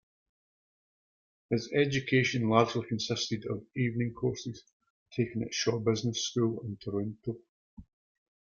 [1.51, 4.63] His education largely consisted of evening courses
[5.15, 7.37] taken at Shaw Business School in Toronto.